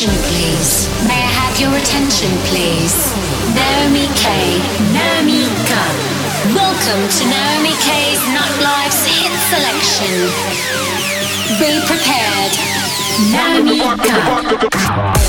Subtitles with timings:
[0.00, 0.88] attention, please?
[1.06, 3.12] May I have your attention, please?
[3.52, 4.56] Naomi K.
[4.96, 5.96] Naomi Gun.
[6.56, 10.32] Welcome to Naomi K's Nightlife's Hit Selection.
[11.60, 12.52] Be prepared.
[13.28, 15.20] Naomi Gun.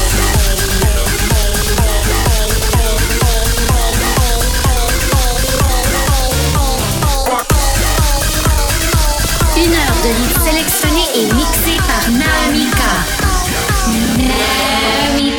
[9.57, 12.80] Une heure de hits sélectionnés et mixés par Naomi Gunn.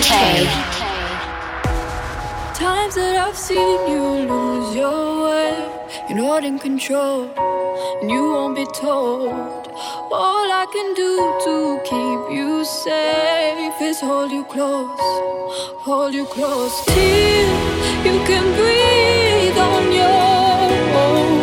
[0.03, 0.45] Tay.
[2.55, 5.55] Times that I've seen you lose your way,
[6.09, 7.31] you're not in control,
[8.01, 9.31] and you won't be told.
[10.11, 11.13] All I can do
[11.47, 11.55] to
[11.91, 15.07] keep you safe is hold you close,
[15.87, 17.51] hold you close till
[18.07, 20.69] you can breathe on your
[21.05, 21.39] own.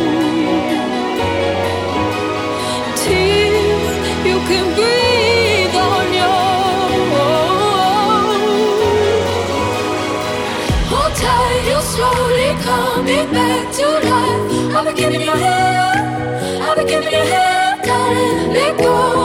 [3.04, 3.56] Till
[4.30, 4.99] you can breathe.
[14.72, 16.62] I'll be giving you hell.
[16.64, 17.78] I'll be giving you hell.
[17.84, 19.19] Gotta let go.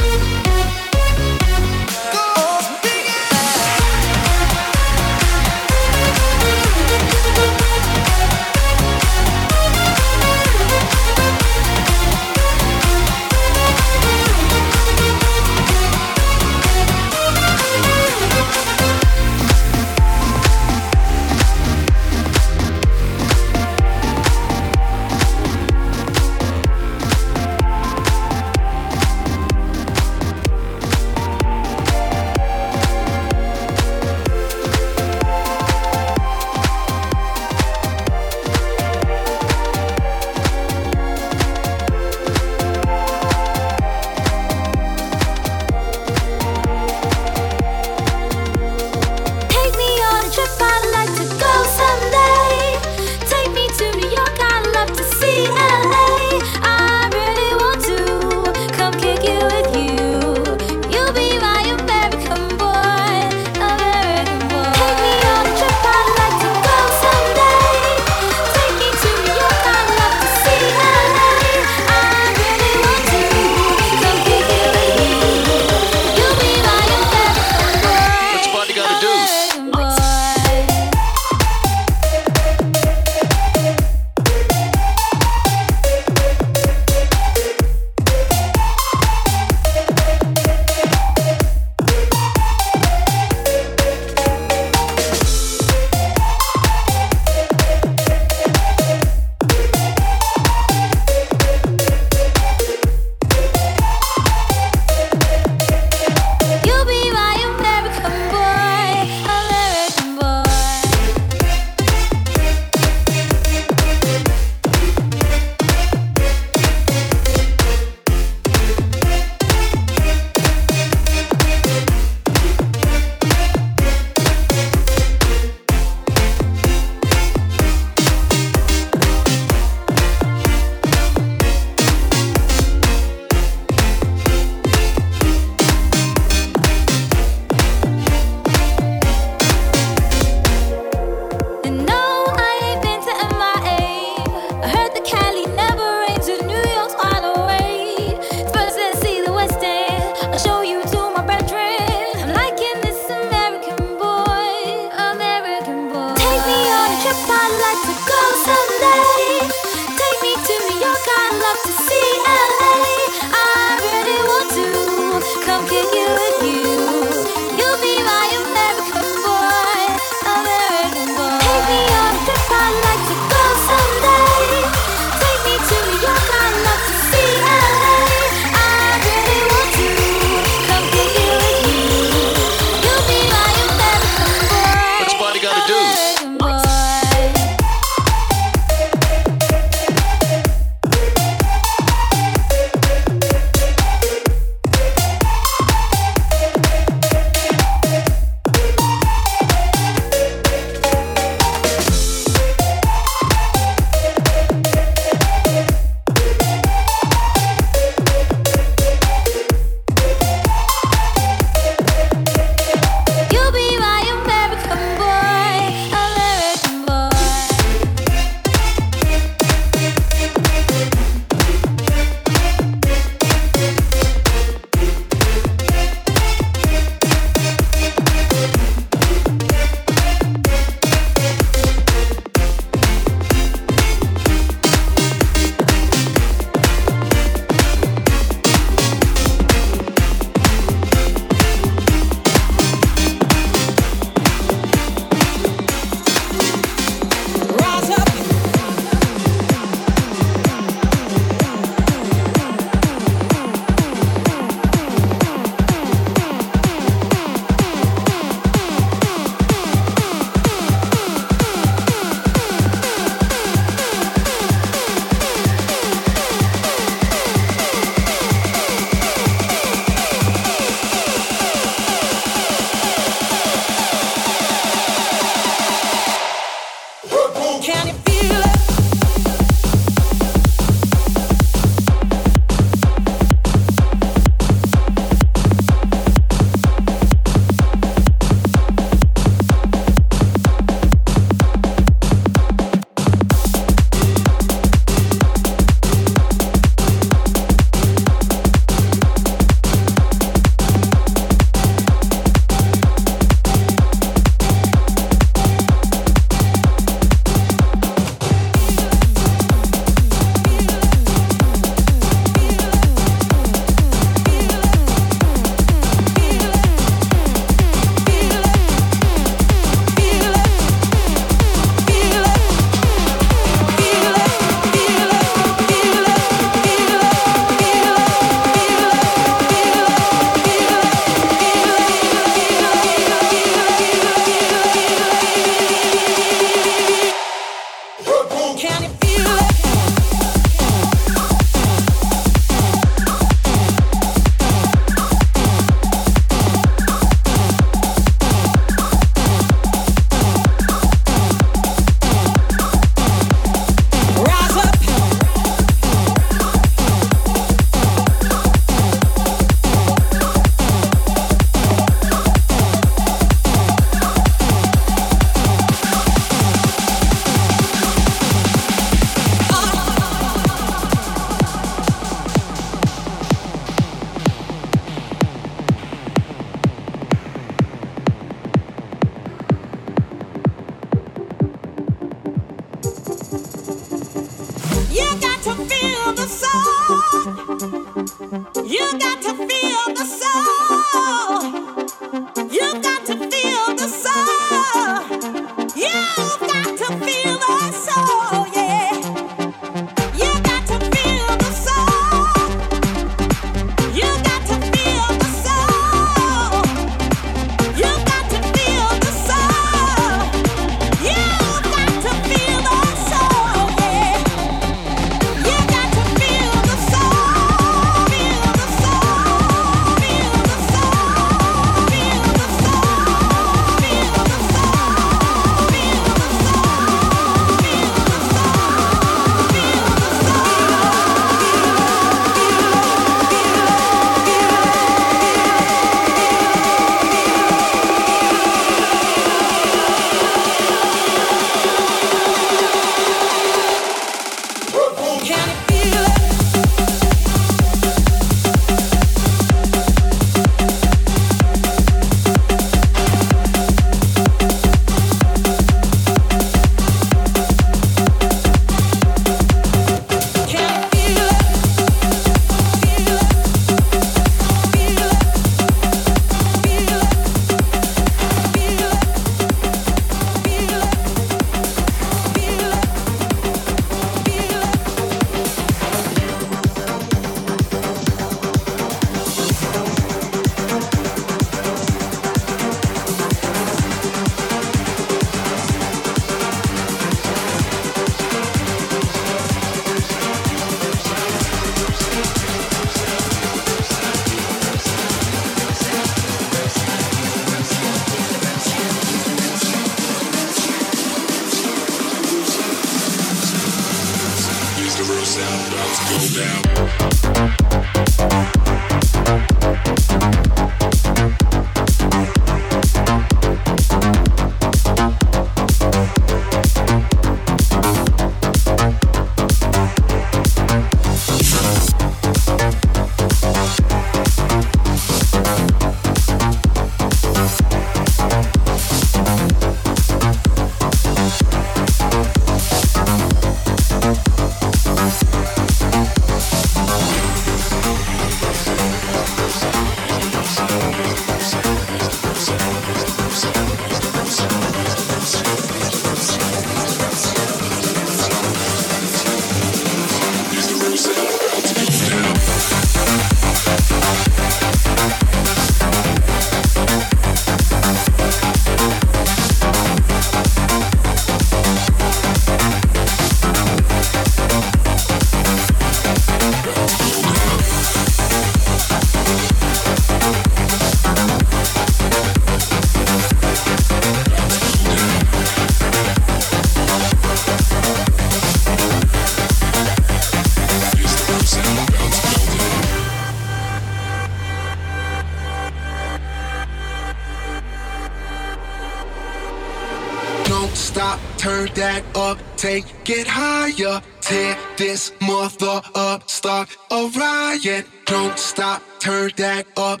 [592.56, 594.02] Take it higher.
[594.20, 597.86] Tear this mother up, start a riot.
[598.04, 600.00] Don't stop, turn that up,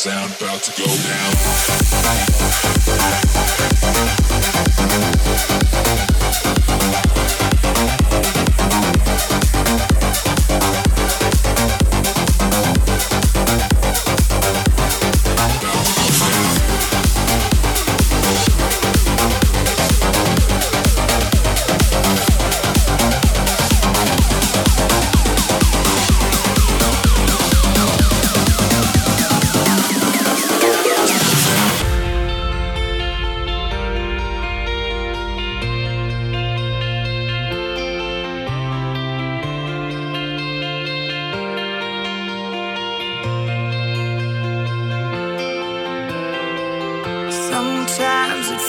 [0.00, 1.40] Sound about to go down?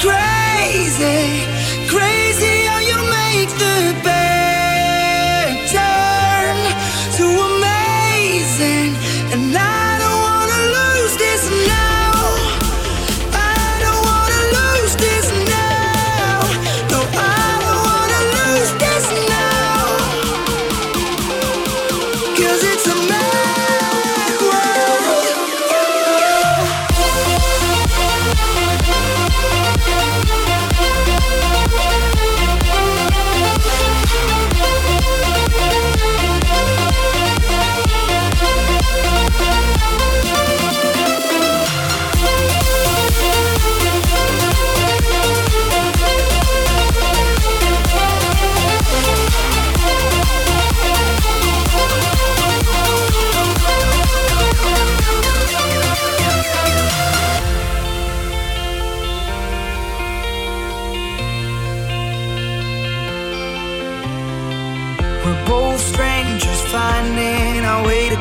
[0.00, 1.44] crazy,
[1.86, 4.09] crazy how you make the bad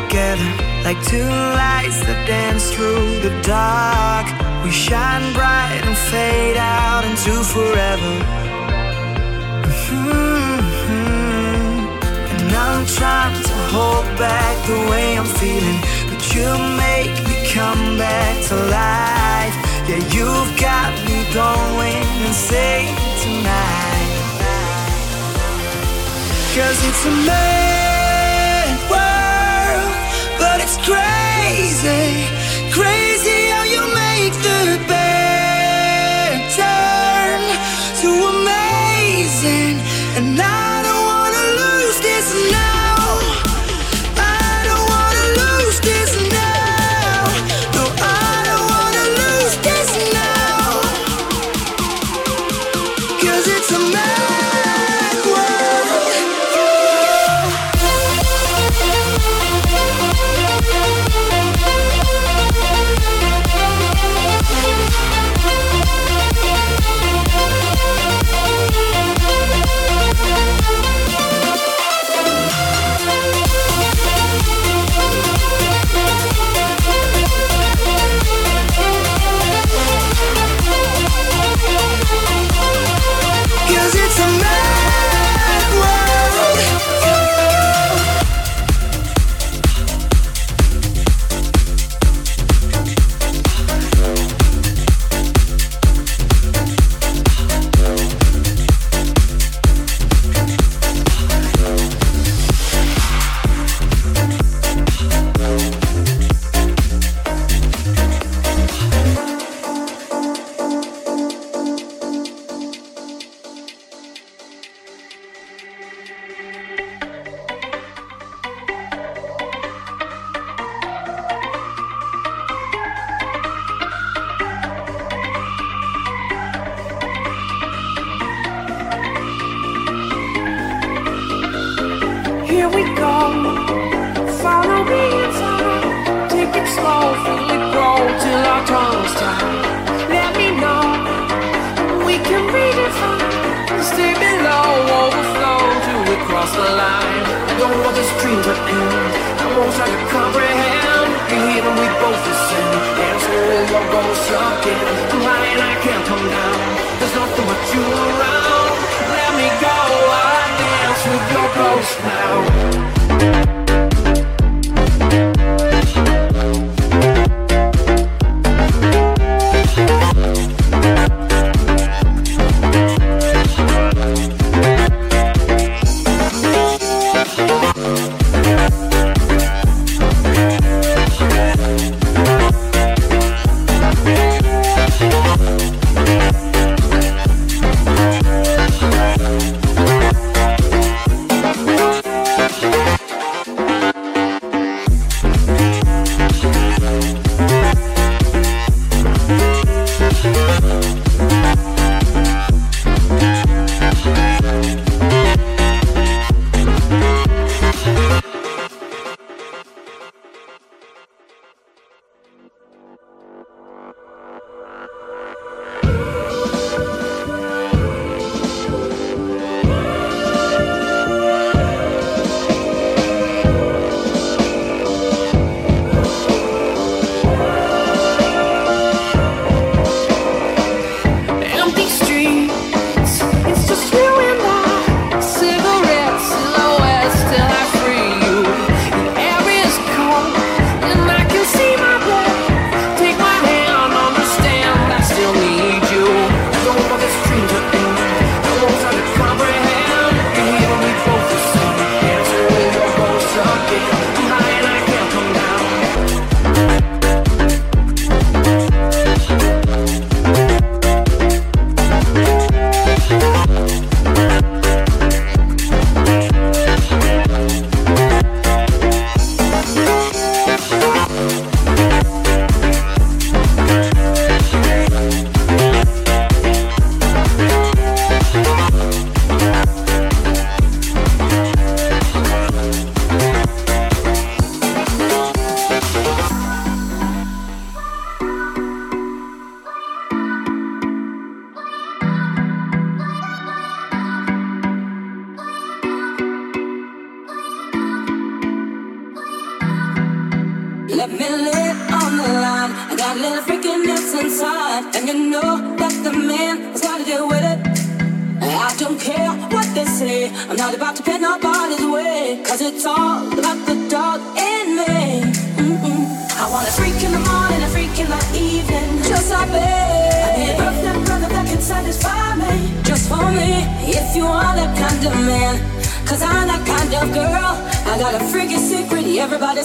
[0.09, 0.49] together
[0.83, 1.29] like two
[1.61, 4.25] lights that dance through the dark.
[4.63, 8.13] We shine bright and fade out into forever.
[9.89, 10.89] Mm-hmm.
[12.33, 16.49] And I'm trying to hold back the way I'm feeling, but you
[16.85, 19.55] make me come back to life.
[19.89, 24.09] Yeah, you've got me going insane tonight.
[26.55, 27.88] Cause it's amazing
[30.61, 32.25] it's crazy,
[32.71, 33.38] crazy.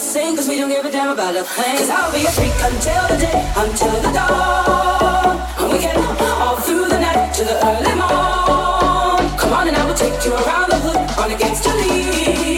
[0.05, 1.79] sing, cause we don't give a damn about a thing.
[1.79, 5.37] Cause I'll be a freak until the day, until the dawn.
[5.59, 9.39] And we get all through the night to the early morn.
[9.39, 12.54] Come on and I will take you around the hood, on against your knees.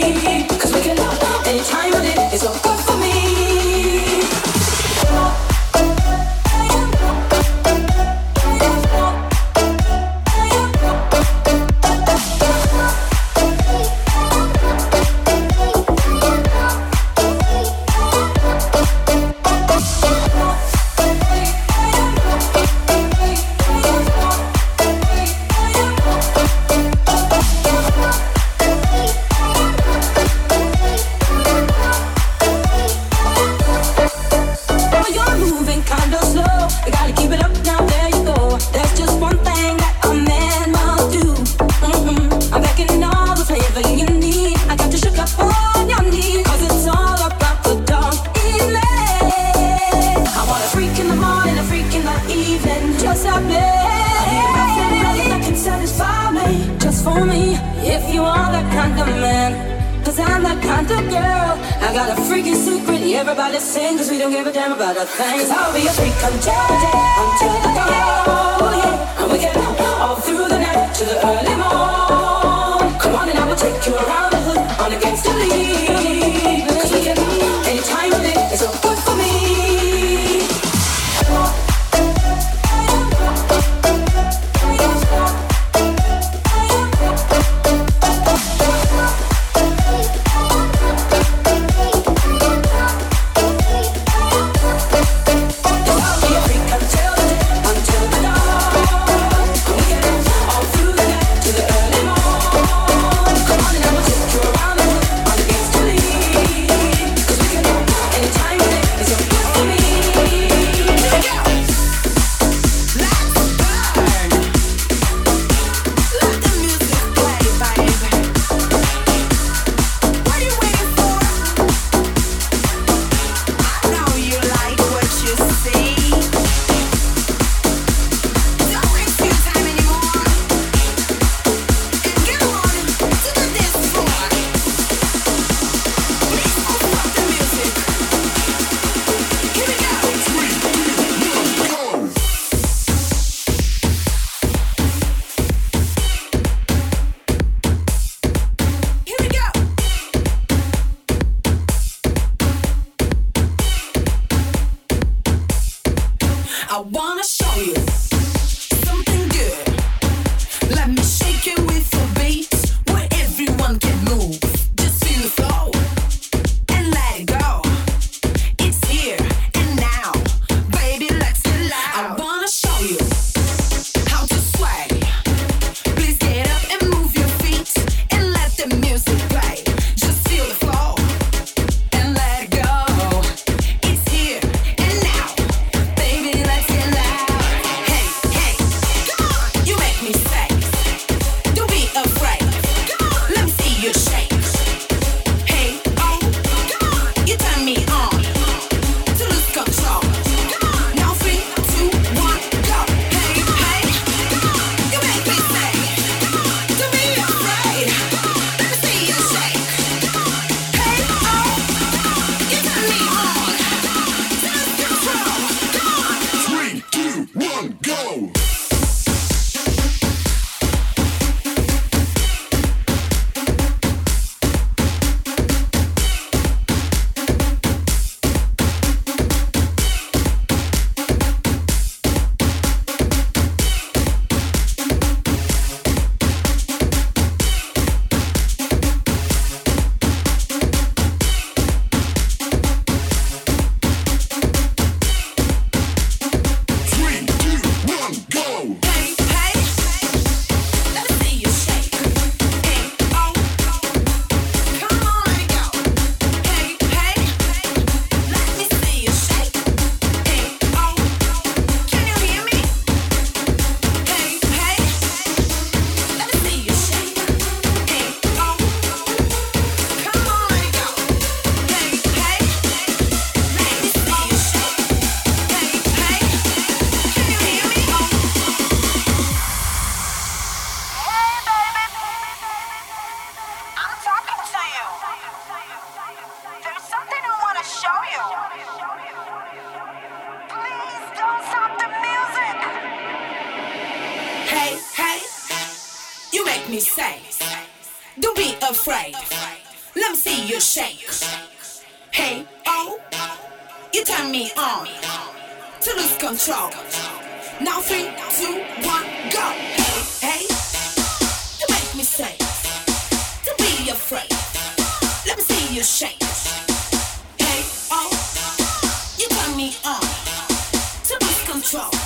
[321.66, 322.05] Control.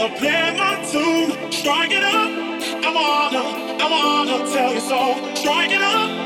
[0.00, 2.30] gonna play my tune, strike it up.
[2.82, 3.44] I wanna,
[3.84, 6.19] I wanna tell you so, strike it up.